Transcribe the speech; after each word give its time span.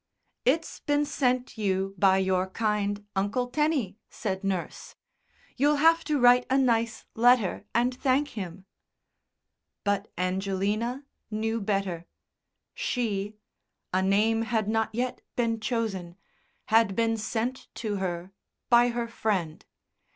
"It's 0.45 0.79
been 0.79 1.05
sent 1.05 1.59
you 1.59 1.93
by 1.95 2.17
your 2.17 2.49
kind 2.49 3.05
Uncle 3.15 3.45
Teny," 3.49 3.99
said 4.09 4.43
nurse. 4.43 4.95
"You'll 5.57 5.75
have 5.75 6.03
to 6.05 6.19
write 6.19 6.47
a 6.49 6.57
nice 6.57 7.05
letter 7.13 7.65
and 7.75 7.93
thank 7.93 8.29
him." 8.29 8.65
But 9.83 10.07
Angelina 10.17 11.05
knew 11.29 11.61
better. 11.61 12.07
She 12.73 13.35
a 13.93 14.01
name 14.01 14.41
had 14.41 14.67
not 14.67 14.89
yet 14.95 15.21
been 15.35 15.59
chosen 15.59 16.15
had 16.69 16.95
been 16.95 17.15
sent 17.15 17.67
to 17.75 17.97
her 17.97 18.31
by 18.71 18.87
her 18.87 19.07
friend.... 19.07 19.63